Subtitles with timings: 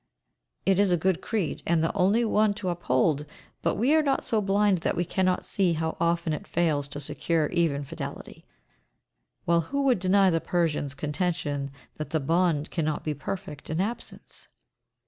[0.65, 3.23] It is a good creed, and the only one to uphold,
[3.61, 6.99] but we are not so blind that we cannot see how often it fails to
[6.99, 8.43] secure even fidelity;
[9.45, 14.47] while who would deny the Persian's contention that the bond cannot be perfect in absence?